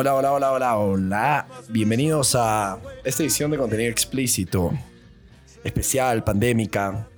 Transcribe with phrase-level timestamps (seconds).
[0.00, 1.46] Hola, hola, hola, hola, hola.
[1.70, 4.70] Bienvenidos a esta edición de contenido explícito,
[5.64, 7.08] especial, pandémica,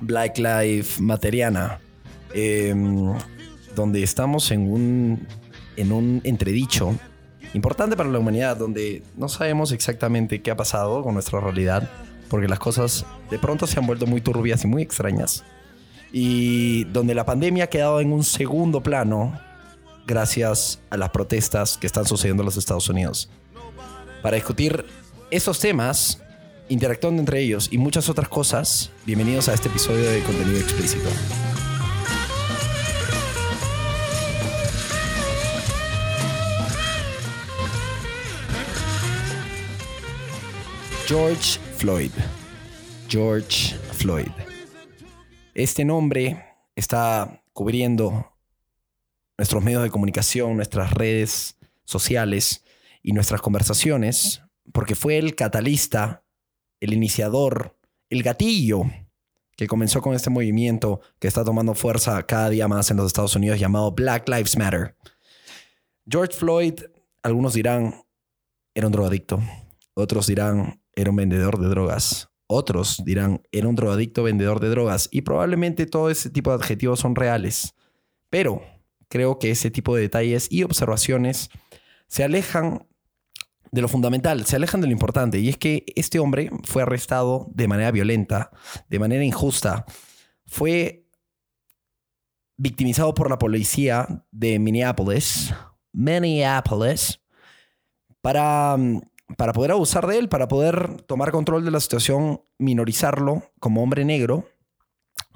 [0.00, 1.80] Black Life Materiana,
[2.32, 3.12] em,
[3.76, 5.26] donde estamos en un,
[5.76, 6.94] en un entredicho
[7.52, 11.90] importante para la humanidad, donde no sabemos exactamente qué ha pasado con nuestra realidad,
[12.30, 15.44] porque las cosas de pronto se han vuelto muy turbias y muy extrañas,
[16.10, 19.38] y donde la pandemia ha quedado en un segundo plano
[20.10, 23.30] gracias a las protestas que están sucediendo en los Estados Unidos.
[24.22, 24.84] Para discutir
[25.30, 26.20] esos temas,
[26.68, 31.08] interactuando entre ellos y muchas otras cosas, bienvenidos a este episodio de contenido explícito.
[41.06, 42.10] George Floyd.
[43.08, 44.32] George Floyd.
[45.54, 48.29] Este nombre está cubriendo
[49.40, 52.62] nuestros medios de comunicación, nuestras redes sociales
[53.02, 56.26] y nuestras conversaciones, porque fue el catalista,
[56.78, 57.74] el iniciador,
[58.10, 58.82] el gatillo
[59.56, 63.34] que comenzó con este movimiento que está tomando fuerza cada día más en los Estados
[63.34, 64.94] Unidos llamado Black Lives Matter.
[66.06, 66.74] George Floyd,
[67.22, 67.94] algunos dirán,
[68.74, 69.40] era un drogadicto,
[69.94, 72.28] otros dirán, era un vendedor de drogas.
[72.46, 75.08] Otros dirán, era un drogadicto vendedor de drogas.
[75.10, 77.74] Y probablemente todo ese tipo de adjetivos son reales.
[78.28, 78.62] Pero
[79.10, 81.50] creo que ese tipo de detalles y observaciones
[82.06, 82.86] se alejan
[83.70, 85.38] de lo fundamental, se alejan de lo importante.
[85.38, 88.50] Y es que este hombre fue arrestado de manera violenta,
[88.88, 89.84] de manera injusta.
[90.46, 91.04] Fue
[92.56, 95.52] victimizado por la policía de Minneapolis,
[95.92, 97.20] Minneapolis,
[98.22, 99.00] para mm,
[99.36, 104.04] para poder abusar de él, para poder tomar control de la situación, minorizarlo como hombre
[104.04, 104.48] negro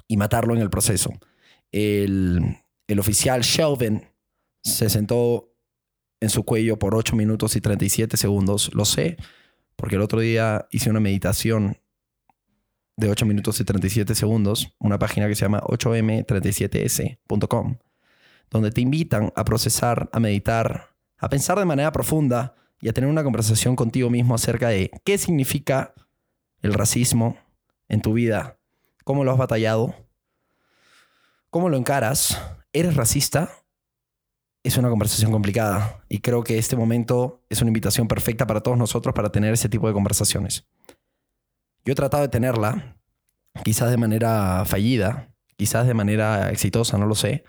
[0.09, 1.13] y matarlo en el proceso.
[1.71, 2.59] El,
[2.99, 4.07] oficial Shelvin
[4.63, 5.53] se sentó
[6.21, 8.73] en su cuello por 8 minutos y 37 segundos.
[8.75, 9.17] Lo sé,
[9.77, 11.79] porque el otro día hice una meditación
[12.97, 17.77] de 8 minutos y 37 segundos, una página que se llama 8m37s.com,
[18.51, 23.11] donde te invitan a procesar, a meditar, a pensar de manera profunda y a tener
[23.11, 25.93] una conversación contigo mismo acerca de qué significa
[26.63, 27.37] el racismo
[27.89, 28.59] en tu vida,
[29.05, 29.95] cómo lo has batallado,
[31.51, 32.41] cómo lo encaras,
[32.75, 33.51] eres racista.
[34.63, 38.77] Es una conversación complicada y creo que este momento es una invitación perfecta para todos
[38.77, 40.67] nosotros para tener ese tipo de conversaciones.
[41.85, 42.97] Yo he tratado de tenerla,
[43.63, 47.45] quizás de manera fallida, quizás de manera exitosa, no lo sé,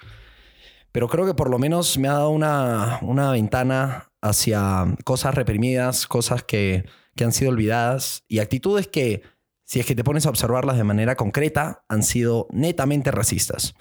[0.92, 6.08] pero creo que por lo menos me ha dado una, una ventana hacia cosas reprimidas,
[6.08, 6.86] cosas que,
[7.22, 9.22] han sido olvidadas y actitudes que,
[9.64, 13.74] si es que te pones a observarlas de manera concreta, han sido netamente racistas.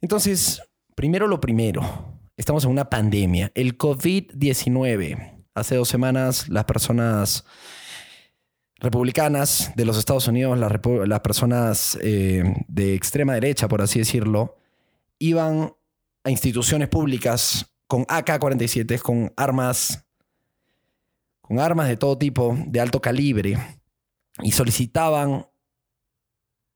[0.00, 0.62] Entonces,
[0.94, 5.44] primero lo primero, estamos en una pandemia, el COVID-19.
[5.54, 7.44] Hace dos semanas las personas
[8.76, 14.56] republicanas de los Estados Unidos, las, personas eh, de extrema derecha, por así decirlo,
[15.18, 15.74] iban
[16.22, 20.06] a instituciones públicas con AK-47, con armas,
[21.40, 23.58] con armas de todo tipo, de alto calibre,
[24.42, 25.46] y solicitaban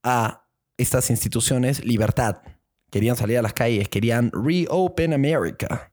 [0.03, 0.44] a
[0.77, 2.43] estas instituciones libertad.
[2.92, 5.91] Querían salir a las calles, querían reopen America.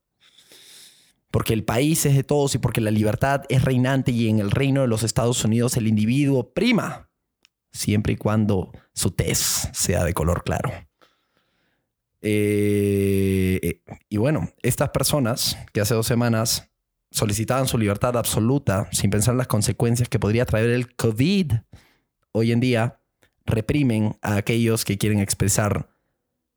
[1.31, 4.51] Porque el país es de todos y porque la libertad es reinante y en el
[4.51, 7.09] reino de los Estados Unidos el individuo prima,
[7.71, 10.71] siempre y cuando su tez sea de color claro.
[12.21, 16.69] Eh, y bueno, estas personas que hace dos semanas
[17.11, 21.53] solicitaban su libertad absoluta sin pensar en las consecuencias que podría traer el COVID,
[22.33, 22.99] hoy en día
[23.45, 25.87] reprimen a aquellos que quieren expresar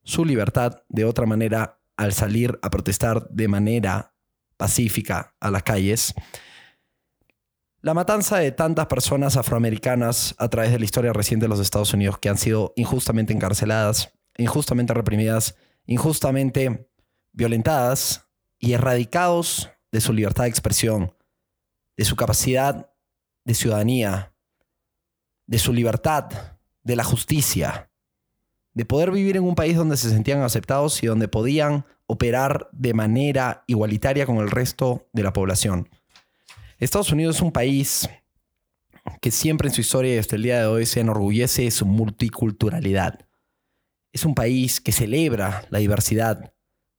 [0.05, 4.15] su libertad de otra manera al salir a protestar de manera
[4.57, 6.15] pacífica a las calles.
[7.81, 11.93] La matanza de tantas personas afroamericanas a través de la historia reciente de los Estados
[11.93, 15.57] Unidos que han sido injustamente encarceladas injustamente reprimidas,
[15.87, 16.91] injustamente
[17.33, 18.29] violentadas
[18.59, 21.15] y erradicados de su libertad de expresión,
[21.97, 22.91] de su capacidad
[23.45, 24.35] de ciudadanía,
[25.47, 27.91] de su libertad, de la justicia,
[28.75, 32.95] de poder vivir en un país donde se sentían aceptados y donde podían operar de
[32.95, 35.89] manera igualitaria con el resto de la población.
[36.79, 38.09] Estados Unidos es un país
[39.21, 41.87] que siempre en su historia y hasta el día de hoy se enorgullece de su
[41.87, 43.27] multiculturalidad
[44.13, 46.55] es un país que celebra la diversidad,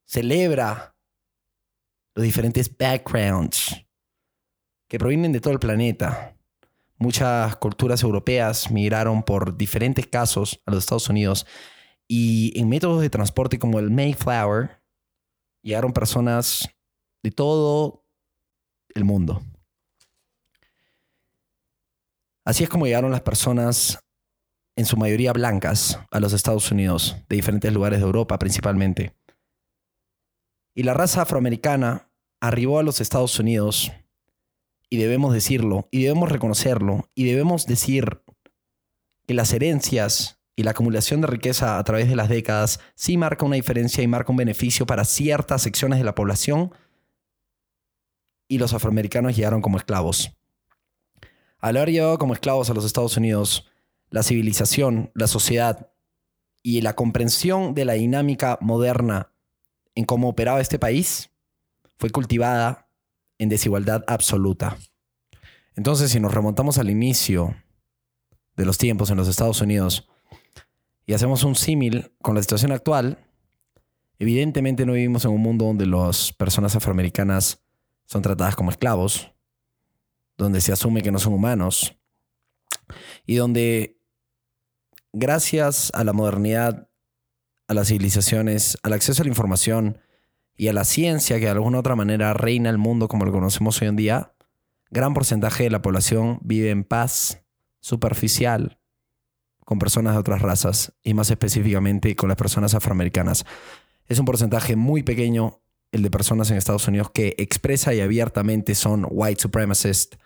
[0.05, 0.95] celebra
[2.15, 3.85] los diferentes backgrounds
[4.87, 6.35] que provienen de todo el planeta.
[7.03, 11.45] Muchas culturas europeas migraron por diferentes casos a los Estados Unidos
[12.07, 14.81] y en métodos de transporte como el Mayflower
[15.61, 16.69] llegaron personas
[17.21, 18.05] de todo
[18.95, 19.44] el mundo.
[22.45, 23.99] Así es como llegaron las personas,
[24.77, 29.13] en su mayoría blancas, a los Estados Unidos, de diferentes lugares de Europa principalmente.
[30.73, 32.09] Y la raza afroamericana
[32.39, 33.91] arribó a los Estados Unidos,
[34.94, 38.22] y debemos decirlo, y debemos reconocerlo, y debemos decir
[39.25, 43.44] que las herencias y la acumulación de riqueza a través de las décadas sí marca
[43.44, 46.75] una diferencia y marca un beneficio para ciertas secciones de la población,
[48.48, 50.38] y los afroamericanos llegaron como esclavos.
[51.57, 53.68] Al haber llegado como esclavos a los Estados Unidos,
[54.12, 55.90] la civilización, la sociedad
[56.62, 59.31] y la comprensión de la dinámica moderna
[59.95, 61.31] en cómo operaba este país
[61.98, 62.82] fue cultivada
[63.44, 64.78] en desigualdad absoluta.
[65.75, 67.56] Entonces, si nos remontamos al inicio
[68.56, 70.07] de los tiempos en los Estados Unidos
[71.06, 73.18] y hacemos un símil con la situación actual,
[74.19, 77.63] evidentemente no vivimos en un mundo donde las personas afroamericanas
[78.06, 79.31] son tratadas como esclavos,
[80.38, 81.95] donde se asume que no son humanos
[83.25, 84.00] y donde
[85.12, 86.90] gracias a la modernidad,
[87.68, 90.00] a las civilizaciones, al acceso a la información
[90.55, 93.81] y a la ciencia que de alguna otra manera reina el mundo como lo conocemos
[93.81, 94.33] hoy en día,
[94.91, 97.44] gran porcentaje de la población vive en paz
[97.79, 98.79] superficial
[99.65, 103.45] con personas de otras razas y más específicamente con las personas afroamericanas.
[104.07, 105.61] Es un porcentaje muy pequeño
[105.91, 110.17] el de personas en Estados Unidos que expresa y abiertamente son white supremacists,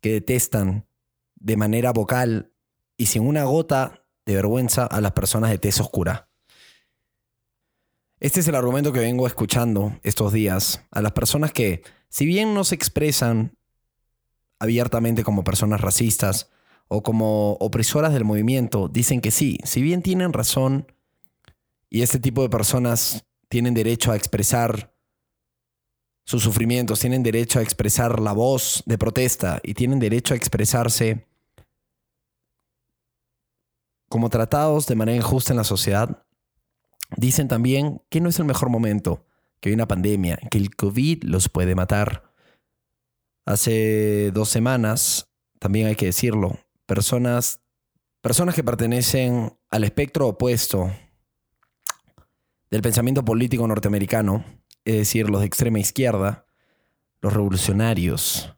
[0.00, 0.86] que detestan
[1.34, 2.52] de manera vocal
[2.96, 6.25] y sin una gota de vergüenza a las personas de tez oscura.
[8.18, 12.54] Este es el argumento que vengo escuchando estos días a las personas que, si bien
[12.54, 13.58] no se expresan
[14.58, 16.50] abiertamente como personas racistas
[16.88, 20.90] o como opresoras del movimiento, dicen que sí, si bien tienen razón
[21.90, 24.94] y este tipo de personas tienen derecho a expresar
[26.24, 31.26] sus sufrimientos, tienen derecho a expresar la voz de protesta y tienen derecho a expresarse
[34.08, 36.25] como tratados de manera injusta en la sociedad.
[37.16, 39.26] Dicen también que no es el mejor momento,
[39.60, 42.32] que hay una pandemia, que el COVID los puede matar.
[43.44, 47.60] Hace dos semanas, también hay que decirlo, personas,
[48.20, 50.90] personas que pertenecen al espectro opuesto
[52.70, 54.44] del pensamiento político norteamericano,
[54.84, 56.46] es decir, los de extrema izquierda,
[57.20, 58.56] los revolucionarios,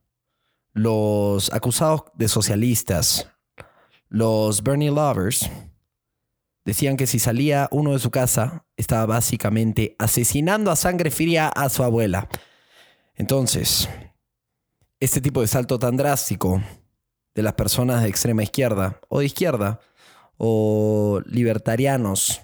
[0.72, 3.30] los acusados de socialistas,
[4.08, 5.50] los Bernie Lovers,
[6.68, 11.70] decían que si salía uno de su casa, estaba básicamente asesinando a sangre fría a
[11.70, 12.28] su abuela.
[13.14, 13.88] Entonces,
[15.00, 16.62] este tipo de salto tan drástico
[17.34, 19.80] de las personas de extrema izquierda o de izquierda
[20.36, 22.42] o libertarianos,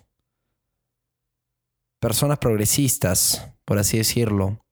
[2.01, 4.65] personas progresistas, por así decirlo.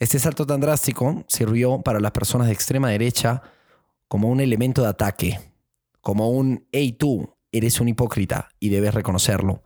[0.00, 3.42] Este salto tan drástico sirvió para las personas de extrema derecha
[4.08, 5.38] como un elemento de ataque,
[6.00, 6.98] como un, hey
[7.52, 9.62] eres un hipócrita y debes reconocerlo.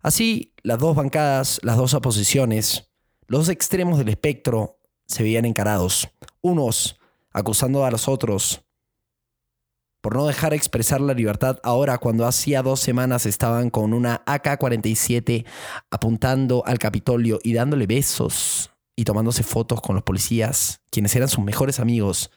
[0.00, 2.90] Así, las dos bancadas, las dos oposiciones,
[3.26, 6.08] los extremos del espectro se veían encarados,
[6.40, 6.98] unos
[7.32, 8.64] acusando a los otros
[10.00, 15.44] por no dejar expresar la libertad ahora cuando hacía dos semanas estaban con una AK-47
[15.90, 21.44] apuntando al Capitolio y dándole besos y tomándose fotos con los policías, quienes eran sus
[21.44, 22.30] mejores amigos,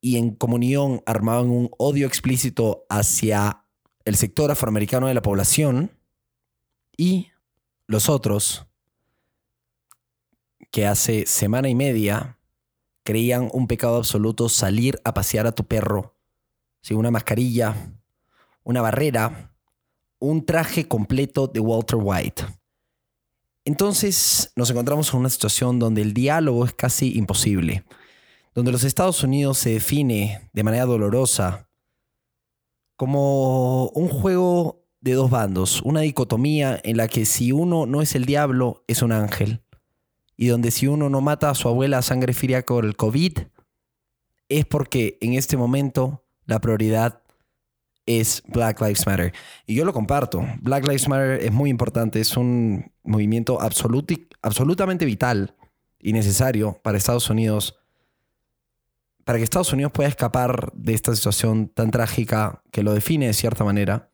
[0.00, 3.64] y en comunión armaban un odio explícito hacia
[4.08, 5.90] el sector afroamericano de la población,
[6.96, 7.30] y
[7.86, 8.66] los otros,
[10.70, 12.38] que hace semana y media
[13.04, 16.18] creían un pecado absoluto salir a pasear a tu perro
[16.96, 17.92] una mascarilla,
[18.64, 19.52] una barrera,
[20.18, 22.46] un traje completo de Walter White.
[23.64, 27.84] Entonces nos encontramos en una situación donde el diálogo es casi imposible,
[28.54, 31.67] donde los Estados Unidos se define de manera dolorosa
[32.98, 38.16] como un juego de dos bandos, una dicotomía en la que si uno no es
[38.16, 39.62] el diablo, es un ángel,
[40.36, 43.38] y donde si uno no mata a su abuela a sangre fría con el COVID,
[44.48, 47.22] es porque en este momento la prioridad
[48.04, 49.32] es Black Lives Matter.
[49.64, 50.44] Y yo lo comparto.
[50.60, 55.54] Black Lives Matter es muy importante, es un movimiento absolutamente vital
[56.00, 57.77] y necesario para Estados Unidos,
[59.28, 63.34] para que Estados Unidos pueda escapar de esta situación tan trágica que lo define de
[63.34, 64.10] cierta manera.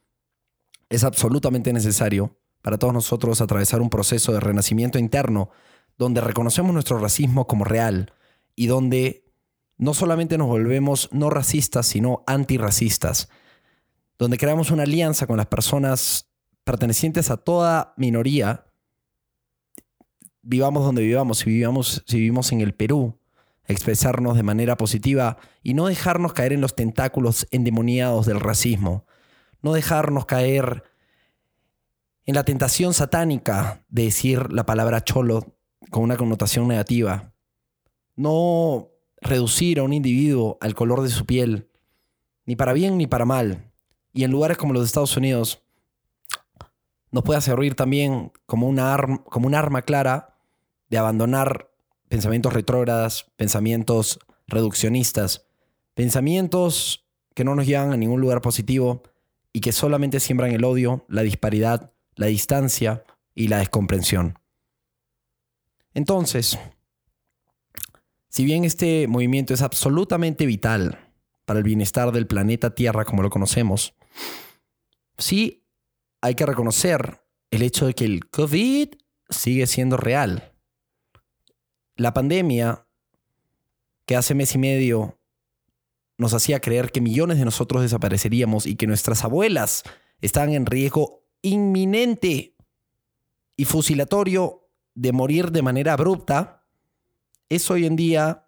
[0.88, 5.50] Es absolutamente necesario para todos nosotros atravesar un proceso de renacimiento interno
[5.96, 8.12] donde reconocemos nuestro racismo como real
[8.56, 9.32] y donde
[9.76, 13.28] no solamente nos volvemos no racistas, sino antirracistas,
[14.18, 16.28] donde creamos una alianza con las personas
[16.64, 18.66] pertenecientes a toda minoría,
[20.42, 23.16] vivamos donde vivamos, si, vivamos, si vivimos en el Perú,
[23.66, 29.06] expresarnos de manera positiva y no dejarnos caer en los tentáculos endemoniados del racismo,
[29.62, 30.84] no dejarnos caer
[32.26, 35.56] en la tentación satánica de decir la palabra cholo
[35.90, 37.32] con una connotación negativa,
[38.16, 38.88] no
[39.20, 41.70] reducir a un individuo al color de su piel,
[42.46, 43.72] ni para bien ni para mal,
[44.12, 45.62] y en lugares como los Estados Unidos,
[47.10, 50.36] nos puede servir también como, una como un arma clara
[50.88, 51.70] de abandonar
[52.14, 55.46] pensamientos retrógradas, pensamientos reduccionistas,
[55.94, 59.02] pensamientos que no nos llevan a ningún lugar positivo
[59.52, 63.02] y que solamente siembran el odio, la disparidad, la distancia
[63.34, 64.38] y la descomprensión.
[65.92, 66.56] Entonces,
[68.28, 71.00] si bien este movimiento es absolutamente vital
[71.44, 73.92] para el bienestar del planeta Tierra como lo conocemos,
[75.18, 75.66] sí
[76.20, 78.94] hay que reconocer el hecho de que el COVID
[79.30, 80.53] sigue siendo real.
[81.96, 82.86] La pandemia
[84.04, 85.18] que hace mes y medio
[86.18, 89.84] nos hacía creer que millones de nosotros desapareceríamos y que nuestras abuelas
[90.20, 92.56] estaban en riesgo inminente
[93.56, 96.66] y fusilatorio de morir de manera abrupta,
[97.48, 98.46] es hoy en día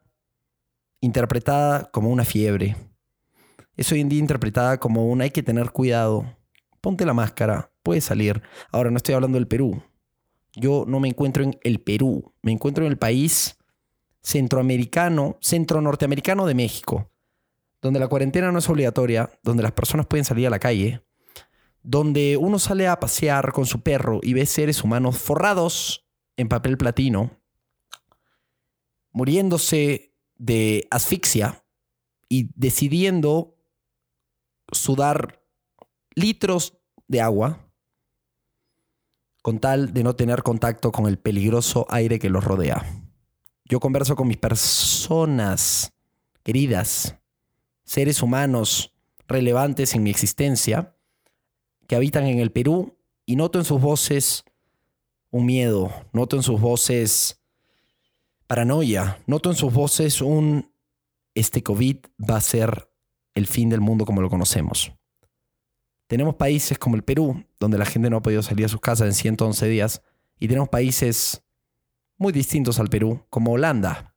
[1.01, 2.77] interpretada como una fiebre.
[3.77, 6.37] Es hoy en día interpretada como un hay que tener cuidado.
[6.81, 8.43] Ponte la máscara, puedes salir.
[8.73, 9.83] Ahora no estoy hablando del Perú,
[10.57, 13.59] yo no me encuentro en el Perú, me encuentro en el país
[14.23, 17.13] centroamericano, centro-norteamericano de México,
[17.83, 21.03] donde la cuarentena no es obligatoria, donde las personas pueden salir a la calle,
[21.83, 26.79] donde uno sale a pasear con su perro y ve seres humanos forrados en papel
[26.79, 27.39] platino,
[29.13, 31.65] muriéndose de asfixia
[32.29, 33.57] y decidiendo
[34.73, 35.43] sudar
[36.15, 37.66] litros de agua
[39.47, 42.85] con tal de no tener contacto con el peligroso aire que los rodea.
[43.65, 45.93] Yo converso con mis personas
[46.43, 47.17] queridas,
[47.85, 48.93] seres humanos
[49.29, 50.97] relevantes en mi existencia,
[51.87, 54.43] que habitan en el Perú, y noto en sus voces
[55.31, 57.41] un miedo, noto en sus voces
[58.49, 60.73] paranoia, noto en sus voces un,
[61.35, 61.99] este COVID
[62.29, 62.91] va a ser
[63.33, 64.93] el fin del mundo como lo conocemos.
[66.07, 69.07] Tenemos países como el Perú, donde la gente no ha podido salir a sus casas
[69.09, 70.03] en 111 días,
[70.39, 71.43] y tenemos países
[72.17, 74.15] muy distintos al Perú, como Holanda,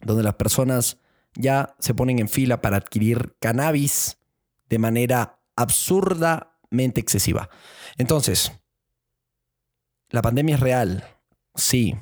[0.00, 0.98] donde las personas
[1.34, 4.18] ya se ponen en fila para adquirir cannabis
[4.68, 7.48] de manera absurdamente excesiva.
[7.96, 8.52] Entonces,
[10.08, 11.04] la pandemia es real,
[11.54, 11.96] sí.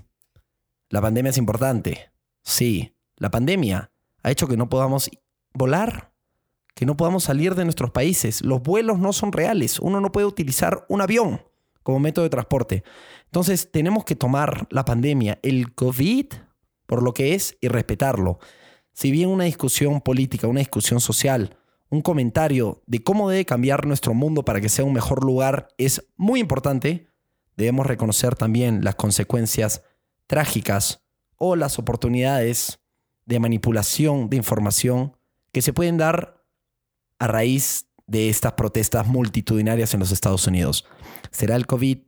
[0.89, 2.13] La pandemia es importante,
[2.43, 2.95] sí.
[3.17, 5.11] La pandemia ha hecho que no podamos
[5.53, 6.10] volar,
[6.81, 8.43] que no podamos salir de nuestros países.
[8.43, 9.81] Los vuelos no son reales.
[9.81, 11.43] Uno no puede utilizar un avión
[11.83, 12.85] como método de transporte.
[13.27, 16.29] Entonces tenemos que tomar la pandemia, el COVID,
[16.87, 18.39] por lo que es y respetarlo.
[18.95, 21.59] Si bien una discusión política, una discusión social,
[21.91, 26.09] un comentario de cómo debe cambiar nuestro mundo para que sea un mejor lugar es
[26.17, 27.09] muy importante,
[27.59, 29.83] debemos reconocer también las consecuencias
[30.27, 31.05] trágicas
[31.37, 32.81] o las oportunidades
[33.27, 35.15] de manipulación de información
[35.53, 36.40] que se pueden dar
[37.21, 40.87] a raíz de estas protestas multitudinarias en los Estados Unidos.
[41.31, 41.99] ¿Será el COVID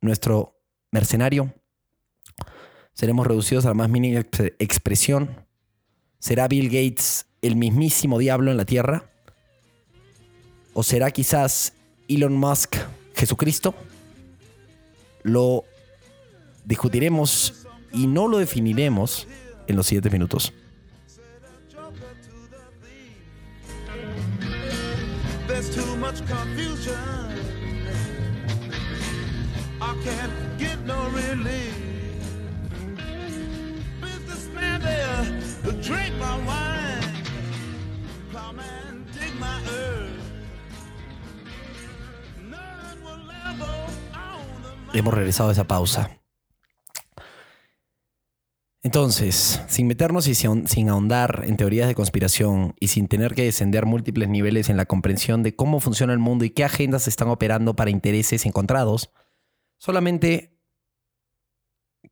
[0.00, 0.60] nuestro
[0.92, 1.52] mercenario?
[2.92, 4.20] ¿Seremos reducidos a la más mínima
[4.60, 5.44] expresión?
[6.20, 9.10] ¿Será Bill Gates el mismísimo diablo en la tierra?
[10.74, 11.72] ¿O será quizás
[12.06, 12.76] Elon Musk
[13.14, 13.74] Jesucristo?
[15.22, 15.64] Lo
[16.64, 19.26] discutiremos y no lo definiremos
[19.66, 20.52] en los siguientes minutos.
[44.94, 46.10] Hemos regresado a esa pausa.
[48.84, 53.86] Entonces, sin meternos y sin ahondar en teorías de conspiración y sin tener que descender
[53.86, 57.74] múltiples niveles en la comprensión de cómo funciona el mundo y qué agendas están operando
[57.74, 59.10] para intereses encontrados,
[59.78, 60.56] solamente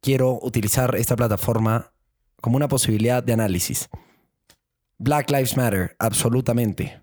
[0.00, 1.92] quiero utilizar esta plataforma
[2.40, 3.88] como una posibilidad de análisis.
[4.99, 7.00] Black Lives Matter, absolutamente.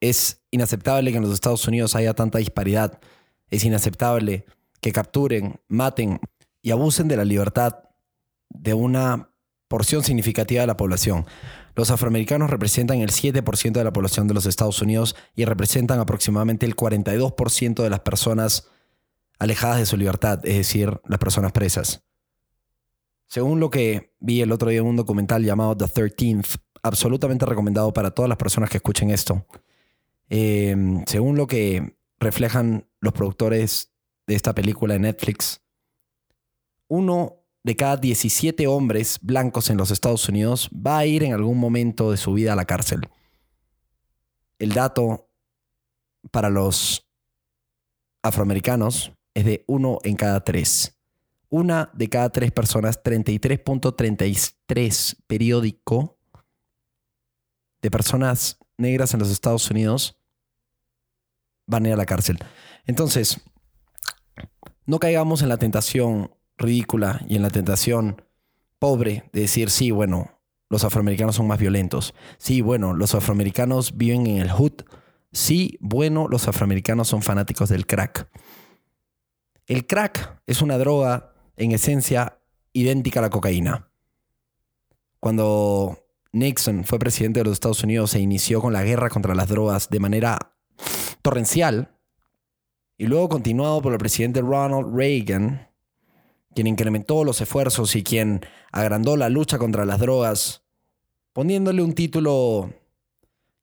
[0.00, 3.00] Es inaceptable que en los Estados Unidos haya tanta disparidad.
[3.50, 4.44] Es inaceptable
[4.80, 6.20] que capturen, maten
[6.60, 7.84] y abusen de la libertad
[8.48, 9.30] de una
[9.68, 11.24] porción significativa de la población.
[11.74, 16.66] Los afroamericanos representan el 7% de la población de los Estados Unidos y representan aproximadamente
[16.66, 18.68] el 42% de las personas
[19.42, 22.04] alejadas de su libertad, es decir, las personas presas.
[23.26, 27.92] Según lo que vi el otro día en un documental llamado The 13th, absolutamente recomendado
[27.92, 29.44] para todas las personas que escuchen esto.
[30.28, 33.92] Eh, según lo que reflejan los productores
[34.28, 35.60] de esta película en Netflix,
[36.86, 41.58] uno de cada 17 hombres blancos en los Estados Unidos va a ir en algún
[41.58, 43.08] momento de su vida a la cárcel.
[44.60, 45.28] El dato
[46.30, 47.10] para los
[48.22, 50.96] afroamericanos es de uno en cada tres.
[51.48, 56.20] Una de cada tres personas, 33.33 periódico
[57.82, 60.16] de personas negras en los Estados Unidos
[61.66, 62.38] van a ir a la cárcel.
[62.86, 63.40] Entonces,
[64.86, 68.22] no caigamos en la tentación ridícula y en la tentación
[68.78, 72.14] pobre de decir, sí, bueno, los afroamericanos son más violentos.
[72.38, 74.84] Sí, bueno, los afroamericanos viven en el hood.
[75.30, 78.28] Sí, bueno, los afroamericanos son fanáticos del crack.
[79.72, 82.38] El crack es una droga en esencia
[82.74, 83.90] idéntica a la cocaína.
[85.18, 85.96] Cuando
[86.30, 89.88] Nixon fue presidente de los Estados Unidos se inició con la guerra contra las drogas
[89.88, 90.38] de manera
[91.22, 91.96] torrencial
[92.98, 95.70] y luego continuado por el presidente Ronald Reagan,
[96.54, 100.64] quien incrementó los esfuerzos y quien agrandó la lucha contra las drogas,
[101.32, 102.74] poniéndole un título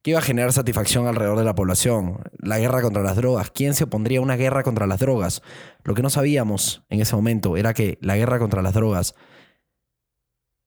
[0.02, 2.22] que iba a generar satisfacción alrededor de la población.
[2.38, 3.50] La guerra contra las drogas.
[3.50, 5.42] ¿Quién se opondría a una guerra contra las drogas?
[5.84, 9.14] Lo que no sabíamos en ese momento era que la guerra contra las drogas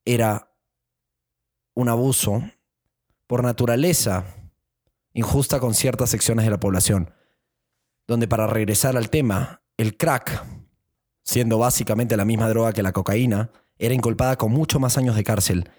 [0.06, 0.52] era
[1.74, 2.44] un abuso
[3.26, 4.26] por naturaleza
[5.14, 7.12] injusta con ciertas secciones de la población.
[8.08, 10.44] Donde para regresar al tema, el crack
[11.24, 15.24] siendo básicamente la misma droga que la cocaína, era inculpada con mucho más años de
[15.24, 15.70] cárcel.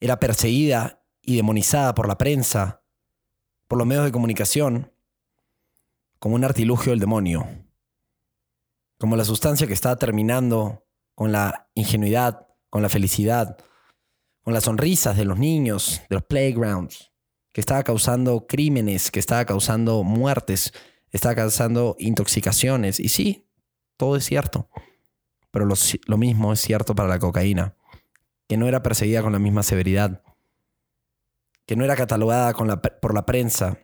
[0.00, 2.77] Era perseguida y demonizada por la prensa,
[3.68, 4.90] por los medios de comunicación,
[6.18, 7.46] como un artilugio del demonio.
[8.98, 13.56] Como la sustancia que estaba terminando con la ingenuidad, con la felicidad,
[14.42, 17.12] con las sonrisas de los niños, de los playgrounds,
[17.52, 20.72] que estaba causando crímenes, que estaba causando muertes,
[21.10, 22.98] estaba causando intoxicaciones.
[23.00, 23.48] Y sí,
[23.96, 24.68] todo es cierto.
[25.50, 27.74] Pero lo, mismo es cierto para la cocaína,
[28.48, 30.22] que no era perseguida con la misma severidad,
[31.68, 33.78] que no era catalogada por la prensa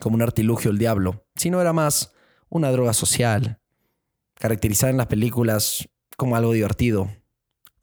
[0.00, 2.12] como un artilugio del diablo, sino era más
[2.48, 3.60] una droga social,
[4.34, 7.08] caracterizada en las películas como algo divertido,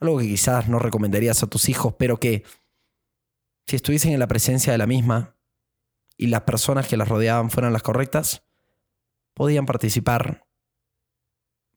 [0.02, 2.44] algo que quizás no recomendarías a tus hijos, pero que
[3.66, 5.38] si estuviesen en la presencia de la misma
[6.18, 8.44] y las personas que las rodeaban fueran las correctas,
[9.34, 10.46] podían participar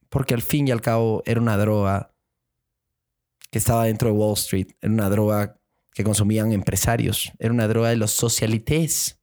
[0.09, 2.13] porque al fin y al cabo era una droga
[3.53, 5.58] que estaba dentro de Wall Street, era una droga
[5.99, 9.19] que consumían empresarios, era una droga de los socialités,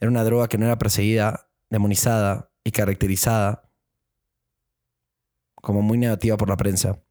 [0.00, 3.68] era una droga que no era perseguida, demonizada y caracterizada
[5.56, 7.02] como muy negativa por la prensa,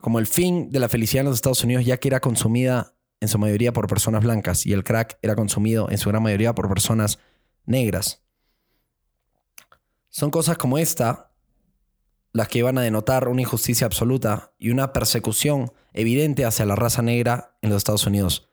[0.00, 3.28] como el fin de la felicidad en los Estados Unidos ya que era consumida en
[3.28, 6.68] su mayoría por personas blancas y el crack era consumido en su gran mayoría por
[6.68, 7.20] personas
[7.66, 8.20] negras.
[10.08, 11.25] Son cosas como esta
[12.36, 17.00] las que iban a denotar una injusticia absoluta y una persecución evidente hacia la raza
[17.00, 18.50] negra en los Estados Unidos.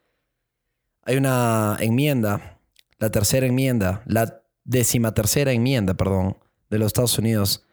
[1.02, 2.62] Hay una enmienda,
[2.98, 6.38] la tercera enmienda, la decimatercera enmienda, perdón,
[6.70, 7.66] de los Estados Unidos.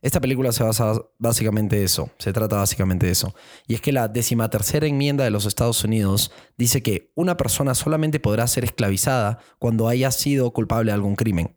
[0.00, 3.34] Esta película se basa básicamente de eso, se trata básicamente de eso.
[3.66, 8.18] Y es que la decimatercera enmienda de los Estados Unidos dice que una persona solamente
[8.18, 11.54] podrá ser esclavizada cuando haya sido culpable de algún crimen.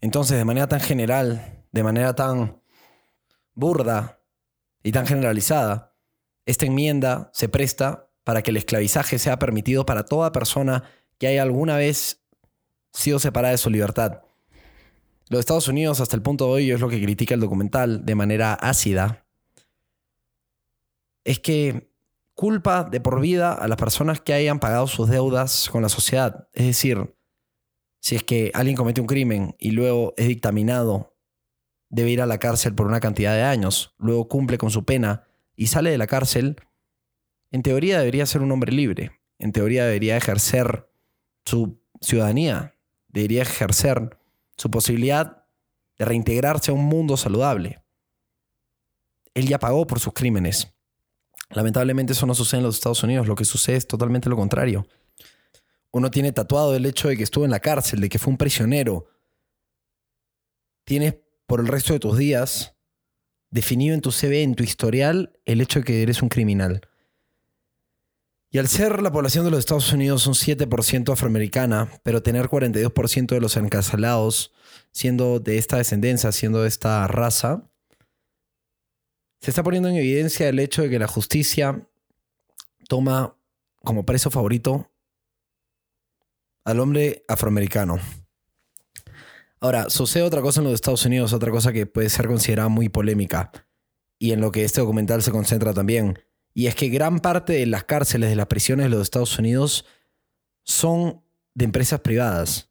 [0.00, 2.61] Entonces, de manera tan general, de manera tan
[3.54, 4.20] burda
[4.82, 5.94] y tan generalizada,
[6.46, 10.84] esta enmienda se presta para que el esclavizaje sea permitido para toda persona
[11.18, 12.22] que haya alguna vez
[12.92, 14.22] sido separada de su libertad.
[15.28, 18.14] Los Estados Unidos, hasta el punto de hoy, es lo que critica el documental de
[18.14, 19.24] manera ácida,
[21.24, 21.90] es que
[22.34, 26.48] culpa de por vida a las personas que hayan pagado sus deudas con la sociedad.
[26.52, 27.14] Es decir,
[28.00, 31.11] si es que alguien comete un crimen y luego es dictaminado
[31.92, 35.24] debe ir a la cárcel por una cantidad de años, luego cumple con su pena
[35.54, 36.56] y sale de la cárcel,
[37.50, 40.88] en teoría debería ser un hombre libre, en teoría debería ejercer
[41.44, 42.74] su ciudadanía,
[43.08, 44.18] debería ejercer
[44.56, 45.44] su posibilidad
[45.98, 47.82] de reintegrarse a un mundo saludable.
[49.34, 50.72] Él ya pagó por sus crímenes.
[51.50, 54.86] Lamentablemente eso no sucede en los Estados Unidos, lo que sucede es totalmente lo contrario.
[55.90, 58.38] Uno tiene tatuado el hecho de que estuvo en la cárcel, de que fue un
[58.38, 59.08] prisionero.
[60.84, 62.74] Tienes por el resto de tus días
[63.50, 66.80] definido en tu CV, en tu historial, el hecho de que eres un criminal.
[68.50, 73.26] Y al ser la población de los Estados Unidos un 7% afroamericana, pero tener 42%
[73.28, 74.52] de los encarcelados
[74.90, 77.70] siendo de esta descendencia, siendo de esta raza,
[79.40, 81.88] se está poniendo en evidencia el hecho de que la justicia
[82.88, 83.36] toma
[83.82, 84.90] como preso favorito
[86.64, 87.98] al hombre afroamericano.
[89.62, 92.90] Ahora, sucede otra cosa en los Estados Unidos, otra cosa que puede ser considerada muy
[92.90, 93.50] polémica,
[94.18, 96.18] y en lo que este documental se concentra también
[96.54, 99.84] y es que gran parte de las cárceles, de las prisiones de los Estados Unidos
[100.64, 101.22] son
[101.54, 102.70] de empresas privadas.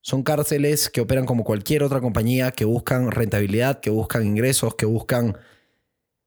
[0.00, 4.86] Son cárceles que operan como cualquier otra compañía, que buscan rentabilidad, que buscan ingresos, que
[4.86, 5.36] buscan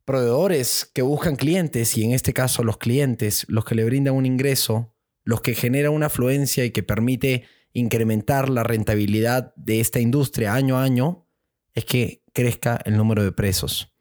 [0.06, 4.26] proveedores, que buscan clientes, y en este caso los clientes, los que le brindan un
[4.26, 10.54] ingreso, los que generan una afluencia y que permite incrementar la rentabilidad de esta industria
[10.54, 11.28] año a año,
[11.74, 13.94] es que crezca el número de presos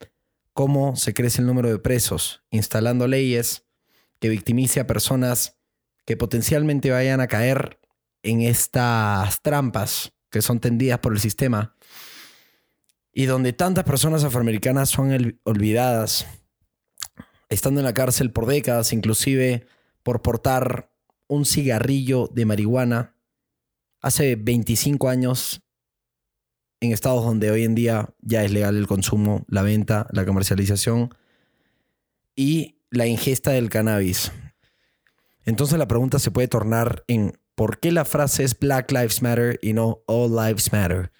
[0.58, 3.64] cómo se crece el número de presos, instalando leyes
[4.18, 5.56] que victimice a personas
[6.04, 7.78] que potencialmente vayan a caer
[8.24, 11.76] en estas trampas que son tendidas por el sistema
[13.12, 16.26] y donde tantas personas afroamericanas son olvidadas,
[17.48, 19.64] estando en la cárcel por décadas, inclusive
[20.02, 20.90] por portar
[21.28, 23.14] un cigarrillo de marihuana.
[24.00, 25.60] Hace 25 años
[26.80, 31.14] en estados donde hoy en día ya es legal el consumo, la venta, la comercialización
[32.36, 34.32] y la ingesta del cannabis.
[35.44, 39.58] Entonces la pregunta se puede tornar en ¿por qué la frase es Black Lives Matter
[39.62, 41.10] y no All Lives Matter?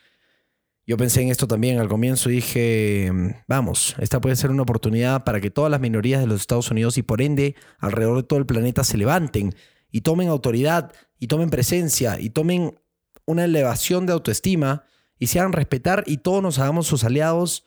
[0.86, 3.12] Yo pensé en esto también al comienzo y dije,
[3.46, 6.96] vamos, esta puede ser una oportunidad para que todas las minorías de los Estados Unidos
[6.96, 9.54] y por ende alrededor de todo el planeta se levanten
[9.90, 12.78] y tomen autoridad y tomen presencia y tomen
[13.24, 14.84] una elevación de autoestima
[15.18, 17.64] y se hagan respetar y todos nos hagamos sus aliados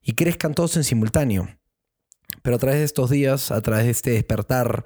[0.00, 1.48] y crezcan todos en simultáneo.
[2.42, 4.84] Pero a través de estos días, a través de este despertar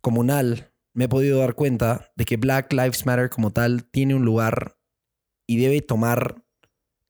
[0.00, 4.24] comunal, me he podido dar cuenta de que Black Lives Matter como tal tiene un
[4.24, 4.78] lugar
[5.46, 6.44] y debe tomar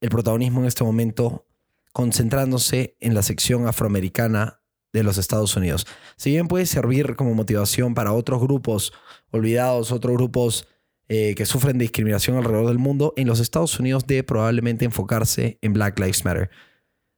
[0.01, 1.47] el protagonismo en este momento
[1.93, 4.61] concentrándose en la sección afroamericana
[4.95, 5.85] de los Estados Unidos.
[6.15, 8.93] Si bien puede servir como motivación para otros grupos
[9.31, 10.67] olvidados, otros grupos
[11.09, 15.73] eh, que sufren discriminación alrededor del mundo, en los Estados Unidos debe probablemente enfocarse en
[15.73, 16.49] Black Lives Matter.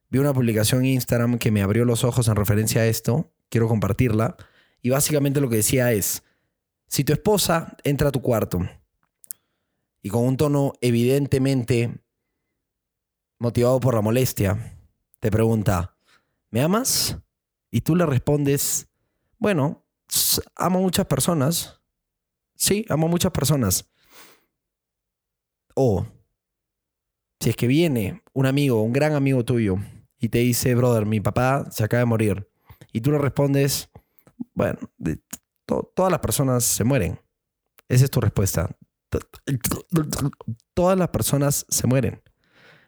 [0.10, 3.68] Vi una publicación en Instagram que me abrió los ojos en referencia a esto, quiero
[3.68, 4.36] compartirla,
[4.82, 6.24] y básicamente lo que decía es,
[6.88, 8.68] si tu esposa entra a tu cuarto
[10.02, 12.02] y con un tono evidentemente
[13.38, 14.80] motivado por la molestia,
[15.20, 15.96] te pregunta,
[16.50, 17.18] ¿me amas?
[17.78, 18.90] Y tú le respondes,
[19.38, 19.86] bueno,
[20.56, 21.80] amo a muchas personas,
[22.56, 23.88] Sí, amo a muchas personas.
[25.76, 26.08] O
[27.40, 29.76] si es que viene un amigo, un gran amigo tuyo,
[30.20, 32.50] y te dice, brother, mi papá se acaba de morir.
[32.94, 33.92] Y tú le respondes,
[34.56, 34.80] bueno,
[35.94, 37.22] todas las personas se mueren.
[37.88, 38.76] Esa es tu respuesta.
[40.74, 42.24] Todas las personas se mueren.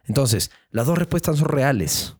[0.05, 2.17] Entonces, las dos respuestas son reales.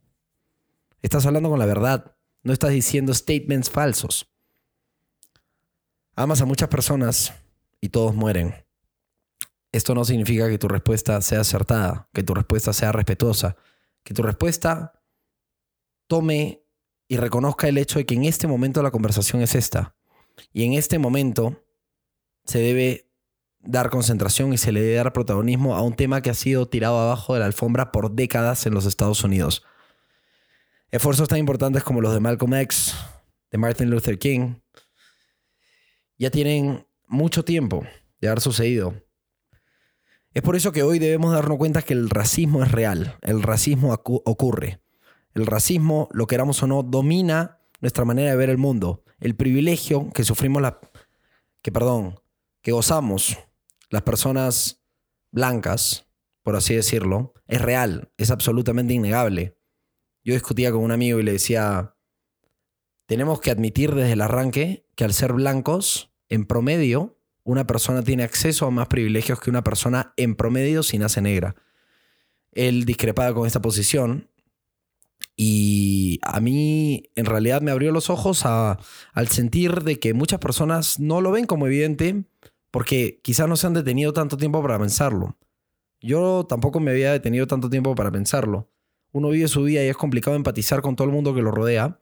[1.02, 2.16] Estás hablando con la verdad.
[2.44, 4.30] No estás diciendo statements falsos.
[6.16, 7.34] Amas a muchas personas
[7.82, 8.54] y todos mueren.
[9.72, 13.56] Esto no significa que tu respuesta sea acertada, que tu respuesta sea respetuosa,
[14.04, 14.94] que tu respuesta
[16.08, 16.64] tome
[17.08, 19.96] y reconozca el hecho de que en este momento la conversación es esta.
[20.54, 21.64] Y en este momento
[22.46, 23.12] se debe
[23.60, 27.00] dar concentración y se le debe dar protagonismo a un tema que ha sido tirado
[27.00, 29.64] abajo de la alfombra por décadas en los Estados Unidos.
[30.92, 32.96] Esfuerzos tan importantes como los de Malcolm X,
[33.52, 34.56] de Martin Luther King,
[36.18, 37.84] ya tienen mucho tiempo
[38.20, 38.96] de haber sucedido.
[40.34, 43.94] Es por eso que hoy debemos darnos cuenta que el racismo es real, el racismo
[43.94, 44.82] ocurre.
[45.36, 49.04] El racismo, lo queramos o no, domina nuestra manera de ver el mundo.
[49.20, 50.80] El privilegio que sufrimos la
[51.62, 52.20] que perdón,
[52.64, 53.38] que gozamos
[53.92, 54.82] las personas
[55.30, 56.08] blancas,
[56.42, 59.59] por así decirlo, es real, es absolutamente innegable.
[60.24, 61.96] Yo discutía con un amigo y le decía,
[63.06, 68.24] tenemos que admitir desde el arranque que al ser blancos en promedio, una persona tiene
[68.24, 71.56] acceso a más privilegios que una persona en promedio si nace negra.
[72.52, 74.30] Él discrepaba con esta posición
[75.36, 81.00] y a mí en realidad me abrió los ojos al sentir de que muchas personas
[81.00, 82.26] no lo ven como evidente
[82.72, 85.38] porque quizás no se han detenido tanto tiempo para pensarlo.
[86.02, 88.70] Yo tampoco me había detenido tanto tiempo para pensarlo.
[89.12, 92.00] Uno vive su vida y es complicado empatizar con todo el mundo que lo rodea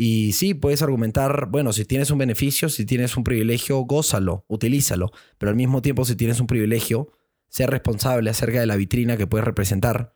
[0.00, 5.10] y sí, puedes argumentar, bueno, si tienes un beneficio, si tienes un privilegio, gózalo, utilízalo.
[5.38, 7.10] Pero al mismo tiempo, si tienes un privilegio,
[7.48, 10.14] sea responsable acerca de la vitrina que puedes representar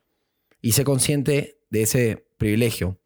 [0.60, 3.00] y sé consciente de ese privilegio.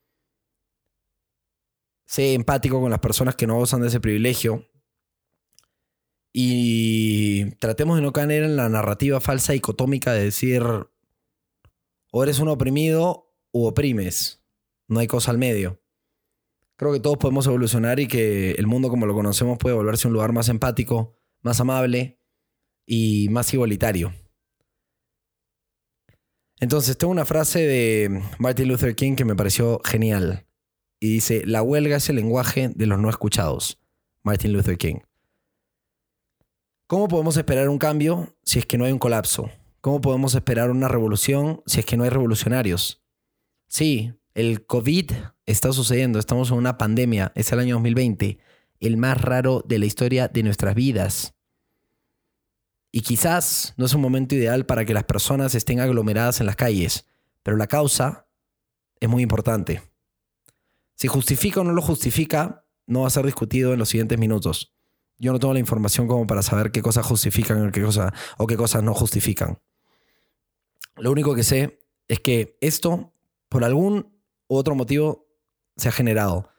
[2.04, 4.68] Sé empático con las personas que no gozan de ese privilegio.
[6.30, 10.62] Y tratemos de no caer en la narrativa falsa dicotómica de decir
[12.18, 14.42] o eres un oprimido u oprimes.
[14.88, 15.82] No hay cosa al medio.
[16.76, 20.14] Creo que todos podemos evolucionar y que el mundo como lo conocemos puede volverse un
[20.14, 22.18] lugar más empático, más amable
[22.86, 24.14] y más igualitario.
[26.58, 30.46] Entonces, tengo una frase de Martin Luther King que me pareció genial.
[30.98, 33.78] Y dice, la huelga es el lenguaje de los no escuchados.
[34.22, 35.00] Martin Luther King.
[36.86, 39.50] ¿Cómo podemos esperar un cambio si es que no hay un colapso?
[39.86, 43.04] ¿Cómo podemos esperar una revolución si es que no hay revolucionarios?
[43.68, 45.12] Sí, el COVID
[45.46, 48.36] está sucediendo, estamos en una pandemia, es el año 2020,
[48.80, 51.36] el más raro de la historia de nuestras vidas.
[52.90, 56.56] Y quizás no es un momento ideal para que las personas estén aglomeradas en las
[56.56, 57.06] calles,
[57.44, 58.26] pero la causa
[58.98, 59.82] es muy importante.
[60.96, 64.74] Si justifica o no lo justifica, no va a ser discutido en los siguientes minutos.
[65.16, 67.84] Yo no tengo la información como para saber qué cosas justifican o qué,
[68.38, 69.60] o qué cosas no justifican.
[70.96, 71.78] Lo único que sé
[72.08, 73.12] es que esto,
[73.48, 74.12] por algún
[74.46, 75.26] otro motivo,
[75.76, 76.50] se ha generado.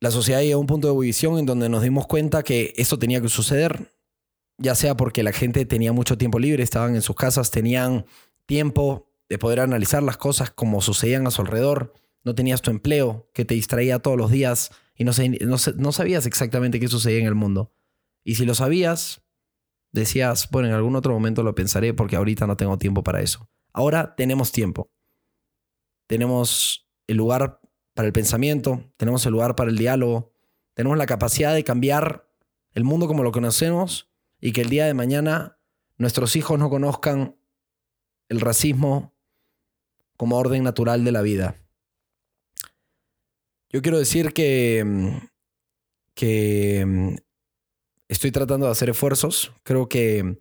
[0.00, 2.98] La sociedad llegó a un punto de ebullición en donde nos dimos cuenta que esto
[2.98, 3.92] tenía que suceder,
[4.58, 8.04] ya sea porque la gente tenía mucho tiempo libre, estaban en sus casas, tenían
[8.46, 13.30] tiempo de poder analizar las cosas como sucedían a su alrededor, no tenías tu empleo
[13.32, 15.12] que te distraía todos los días y no,
[15.92, 17.72] sabías exactamente qué sucedía en el mundo.
[18.24, 19.22] Y si lo sabías,
[19.92, 23.48] decías, bueno, en algún otro momento lo pensaré porque ahorita no tengo tiempo para eso.
[23.72, 24.90] Ahora tenemos tiempo.
[26.06, 27.60] Tenemos el lugar
[27.94, 30.32] para el pensamiento, tenemos el lugar para el diálogo,
[30.74, 32.28] tenemos la capacidad de cambiar
[32.72, 35.58] el mundo como lo conocemos y que el día de mañana
[35.98, 37.36] nuestros hijos no conozcan
[38.28, 39.14] el racismo
[40.16, 41.56] como orden natural de la vida.
[43.68, 45.16] Yo quiero decir que, mm,
[46.14, 47.14] que mm,
[48.12, 49.52] estoy tratando de hacer esfuerzos.
[49.62, 50.38] Creo que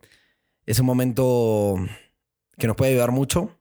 [0.66, 1.76] es un momento
[2.58, 3.58] que nos puede ayudar mucho.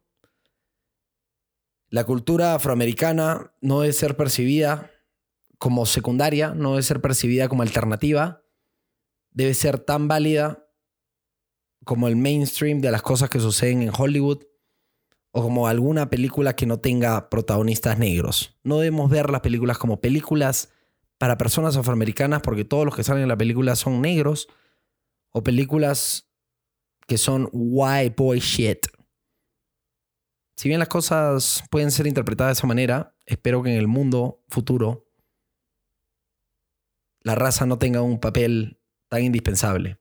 [1.89, 4.91] La cultura afroamericana no debe ser percibida
[5.59, 8.43] como secundaria, no debe ser percibida como alternativa.
[9.31, 10.67] Debe ser tan válida
[11.85, 14.43] como el mainstream de las cosas que suceden en Hollywood
[15.33, 18.59] o como alguna película que no tenga protagonistas negros.
[18.65, 20.71] No debemos ver las películas como películas
[21.21, 24.49] para personas afroamericanas porque todos los que salen en la película son negros
[25.33, 26.31] o películas
[27.07, 28.87] que son white boy shit.
[30.57, 34.43] Si bien las cosas pueden ser interpretadas de esa manera, espero que en el mundo
[34.49, 35.11] futuro
[37.21, 40.01] la raza no tenga un papel tan indispensable.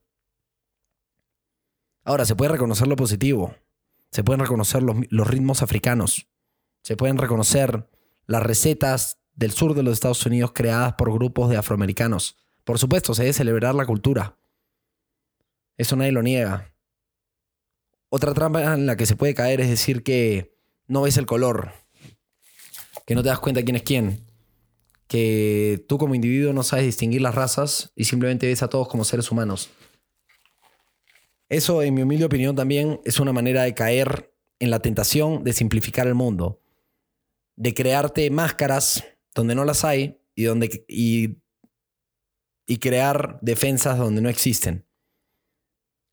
[2.06, 3.54] Ahora, se puede reconocer lo positivo.
[4.10, 6.30] Se pueden reconocer los, ritmos africanos.
[6.82, 7.90] Se pueden reconocer
[8.26, 12.36] las recetas del sur de los Estados Unidos creadas por grupos de afroamericanos.
[12.66, 14.38] Por supuesto, se debe celebrar la cultura.
[15.78, 16.74] Eso nadie lo niega.
[18.10, 21.72] Otra trampa en la que se puede caer es decir que no ves el color,
[23.06, 24.26] que no te das cuenta quién es quién,
[25.08, 29.06] que tú como individuo no sabes distinguir las razas y simplemente ves a todos como
[29.06, 29.70] seres humanos.
[31.48, 35.54] Eso, en mi humilde opinión, también es una manera de caer en la tentación de
[35.54, 36.60] simplificar el mundo,
[37.56, 41.42] de crearte máscaras donde no las hay y, donde, y,
[42.66, 44.86] y crear defensas donde no existen.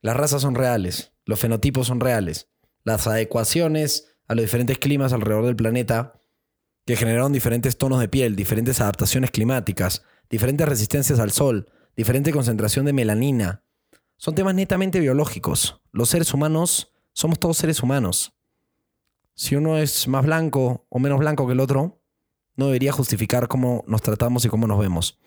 [0.02, 2.48] Las razas son reales, los fenotipos son reales,
[2.84, 6.20] las adecuaciones a los diferentes climas alrededor del planeta
[6.84, 12.86] que generaron diferentes tonos de piel, diferentes adaptaciones climáticas, diferentes resistencias al sol, diferente concentración
[12.86, 13.64] de melanina,
[14.18, 15.82] son temas netamente biológicos.
[15.92, 18.32] Los seres humanos somos todos seres humanos.
[19.34, 22.02] Si uno es más blanco o menos blanco que el otro,
[22.56, 25.18] no debería justificar cómo nos tratamos y cómo nos vemos.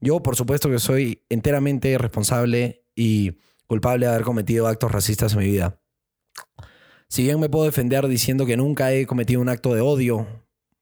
[0.00, 5.40] Yo, por supuesto, que soy enteramente responsable y culpable de haber cometido actos racistas en
[5.40, 5.80] mi vida.
[7.08, 10.26] Si bien me puedo defender diciendo que nunca he cometido un acto de odio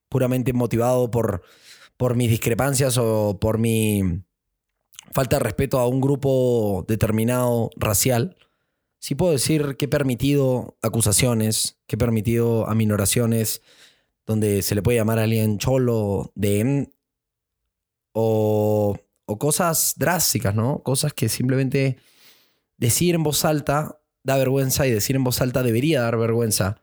[0.09, 1.43] puramente motivado por,
[1.97, 4.25] por mis discrepancias o por mi
[5.13, 8.37] falta de respeto a un grupo determinado racial,
[8.99, 13.63] sí puedo decir que he permitido acusaciones, que he permitido aminoraciones
[14.27, 16.91] donde se le puede llamar a alguien cholo, de
[18.13, 20.83] o, o cosas drásticas, ¿no?
[20.83, 21.99] Cosas que simplemente
[22.77, 26.83] decir en voz alta da vergüenza y decir en voz alta debería dar vergüenza.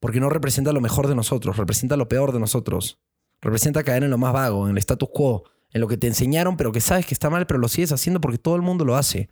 [0.00, 3.00] Porque no representa lo mejor de nosotros, representa lo peor de nosotros.
[3.40, 6.56] Representa caer en lo más vago, en el status quo, en lo que te enseñaron,
[6.56, 8.96] pero que sabes que está mal, pero lo sigues haciendo porque todo el mundo lo
[8.96, 9.28] hace.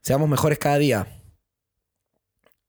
[0.00, 1.19] Seamos mejores cada día.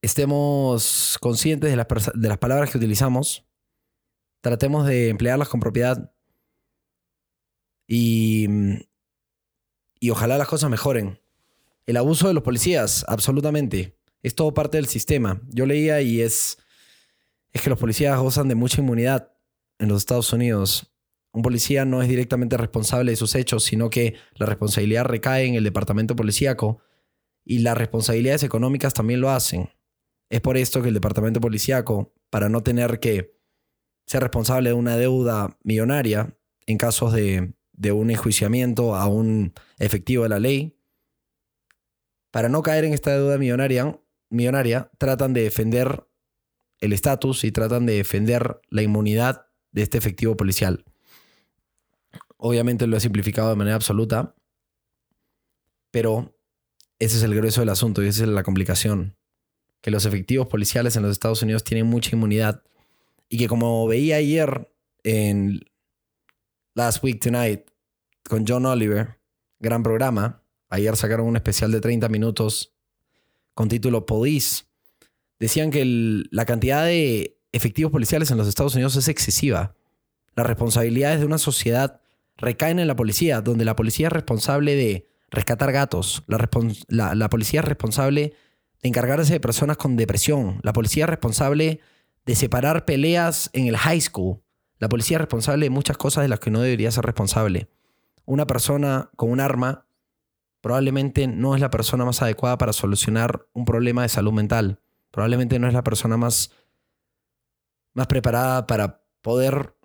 [0.01, 3.45] Estemos conscientes de las, de las palabras que utilizamos.
[4.41, 6.13] Tratemos de emplearlas con propiedad
[7.87, 8.47] y,
[9.99, 11.19] y ojalá las cosas mejoren.
[11.85, 13.97] El abuso de los policías, absolutamente.
[14.23, 15.41] Es todo parte del sistema.
[15.49, 16.57] Yo leía y es,
[17.51, 19.31] es que los policías gozan de mucha inmunidad
[19.77, 20.91] en los Estados Unidos.
[21.33, 25.55] Un policía no es directamente responsable de sus hechos, sino que la responsabilidad recae en
[25.55, 26.79] el departamento policíaco
[27.43, 29.69] y las responsabilidades económicas también lo hacen.
[30.31, 33.35] Es por esto que el departamento policíaco, para no tener que
[34.05, 37.53] ser responsable de una deuda millonaria en casos de,
[37.91, 40.77] un enjuiciamiento a un efectivo de la ley,
[42.31, 46.07] para no caer en esta deuda millonaria, millonaria tratan de defender
[46.79, 50.85] el estatus y tratan de defender la inmunidad de este efectivo policial.
[52.37, 54.33] Obviamente lo he simplificado de manera absoluta,
[55.91, 56.39] pero
[56.99, 59.17] ese es el grueso del asunto y esa es la complicación.
[59.81, 62.63] Que los efectivos policiales en los Estados Unidos tienen mucha inmunidad
[63.29, 64.71] y que como veía ayer
[65.03, 65.61] en
[66.75, 67.61] Last Week Tonight
[68.27, 69.19] con John Oliver,
[69.59, 72.73] gran programa, ayer sacaron un especial de 30 minutos
[73.53, 74.63] con título Police,
[75.39, 75.83] decían que
[76.29, 79.75] la cantidad de efectivos policiales en los Estados Unidos es excesiva.
[80.35, 82.01] Las responsabilidades de una sociedad
[82.37, 87.61] recaen en la policía, donde la policía es responsable de rescatar gatos, la, la, policía
[87.61, 88.33] es responsable
[88.81, 91.79] encargarse de personas con depresión, la policía es responsable
[92.25, 94.41] de separar peleas en el high school,
[94.81, 97.69] la policía es responsable de muchas cosas de las que no debería ser responsable.
[98.25, 99.85] Una persona con un arma
[100.61, 104.79] probablemente no es la persona más adecuada para solucionar un problema de salud mental.
[105.11, 106.51] Probablemente no es la persona más,
[107.93, 109.75] más preparada para poder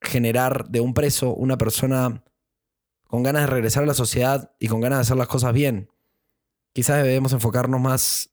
[0.00, 2.22] generar de un preso una persona
[3.04, 5.90] con ganas de regresar a la sociedad y con ganas de hacer las cosas bien.
[6.78, 8.30] Quizás debemos enfocarnos más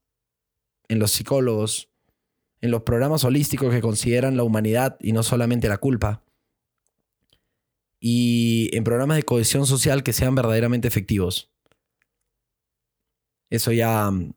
[0.88, 1.90] en los psicólogos,
[2.62, 6.24] en los programas holísticos que consideran la humanidad y no solamente la culpa.
[8.00, 11.52] Y en programas de cohesión social que sean verdaderamente efectivos.
[13.50, 14.36] Eso ya mm,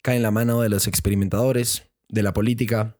[0.00, 2.96] cae en la mano de los experimentadores, de la política,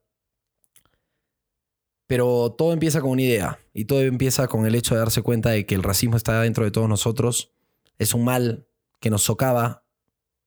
[2.07, 5.49] pero todo empieza con una idea y todo empieza con el hecho de darse cuenta
[5.49, 7.55] de que el racismo está dentro de todos nosotros,
[7.97, 8.69] es un mal
[9.01, 9.82] que nos socava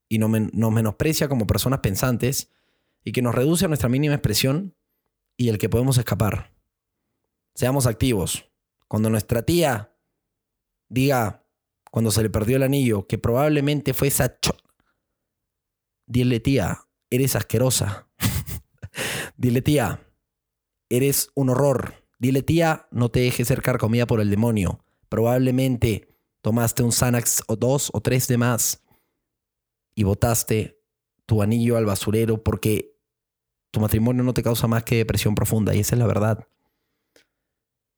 [0.09, 2.51] y nos, menosprecia como personas pensantes
[3.03, 4.75] y que nos reduce a nuestra mínima expresión
[5.37, 6.53] y el que podemos escapar.
[7.53, 8.49] Seamos activos.
[8.87, 9.93] Cuando nuestra tía
[10.89, 11.43] diga,
[11.91, 14.37] cuando se le perdió el anillo, que probablemente fue esa...
[16.07, 18.07] Dile tía, eres asquerosa.
[19.37, 20.07] Dile tía,
[20.89, 22.05] eres un horror.
[22.19, 24.79] Dile, tía, no te dejes ser comida por el demonio.
[25.09, 26.07] Probablemente
[26.41, 28.84] tomaste un Xanax o dos o tres de más
[29.95, 30.81] y botaste
[31.25, 32.95] tu anillo al basurero porque
[33.71, 36.47] tu matrimonio no te causa más que depresión profunda y esa es la verdad.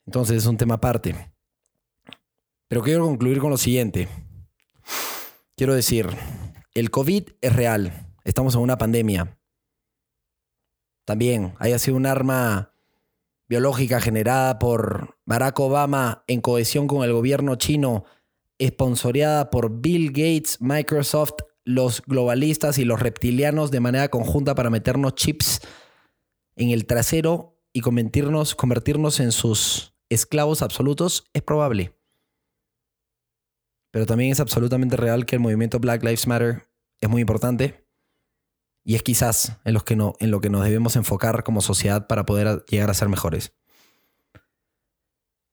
[0.06, 1.34] Entonces es un tema aparte.
[2.68, 4.08] Pero quiero concluir con lo siguiente.
[5.56, 6.08] Quiero decir,
[6.74, 8.14] el COVID es real.
[8.24, 9.40] Estamos en una pandemia.
[11.06, 12.74] También haya sido un arma
[13.48, 18.04] biológica generada por Barack Obama en cohesión con el gobierno chino,
[18.58, 25.16] esponsoreada por Bill Gates, Microsoft, los globalistas y los reptilianos de manera conjunta para meternos
[25.16, 25.60] chips
[26.56, 31.94] en el trasero y convertirnos, convertirnos en sus esclavos absolutos, es probable.
[33.92, 36.64] Pero también es absolutamente real que el movimiento Black Lives Matter
[37.02, 37.86] es muy importante
[38.86, 42.08] y es quizás en, los que no, en lo que nos debemos enfocar como sociedad
[42.08, 43.52] para poder llegar a ser mejores.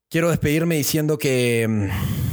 [0.08, 2.23] Quiero despedirme diciendo que mm,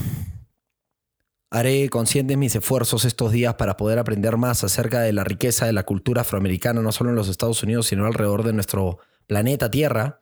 [1.51, 5.73] haré conscientes mis esfuerzos estos días para poder aprender más acerca de la riqueza de
[5.73, 10.21] la cultura afroamericana, no solo en los Estados Unidos, sino alrededor de nuestro planeta Tierra.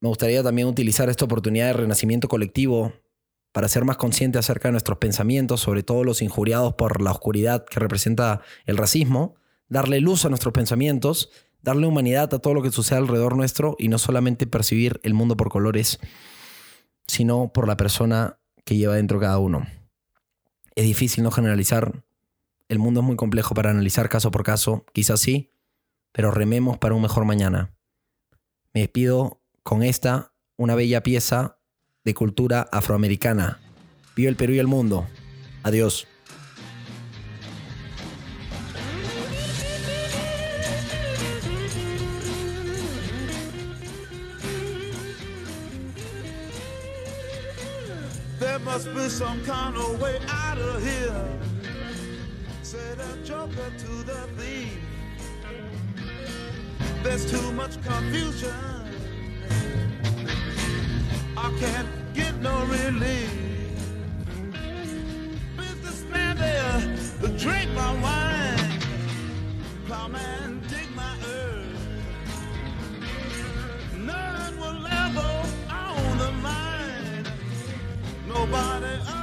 [0.00, 2.94] Me gustaría también utilizar esta oportunidad de renacimiento colectivo
[3.52, 7.66] para ser más conscientes acerca de nuestros pensamientos, sobre todo los injuriados por la oscuridad
[7.66, 9.34] que representa el racismo,
[9.68, 11.30] darle luz a nuestros pensamientos,
[11.60, 15.36] darle humanidad a todo lo que sucede alrededor nuestro y no solamente percibir el mundo
[15.36, 15.98] por colores,
[17.08, 19.66] sino por la persona que lleva dentro cada uno.
[20.76, 22.04] Es difícil no generalizar,
[22.68, 25.50] el mundo es muy complejo para analizar caso por caso, quizás sí,
[26.12, 27.74] pero rememos para un mejor mañana.
[28.74, 31.58] Me despido con esta, una bella pieza
[32.04, 33.58] de cultura afroamericana.
[34.14, 35.06] Vive el Perú y el mundo.
[35.62, 36.06] Adiós.
[49.18, 51.24] Some kind of way out of here.
[52.62, 54.78] Said a joker to the thief.
[57.02, 58.54] there's too much confusion.
[61.36, 63.32] I can't get no relief.
[65.56, 66.80] Businessman there,
[67.38, 68.80] drink my wine.
[69.86, 70.60] Plowman,
[78.50, 79.17] Nobody.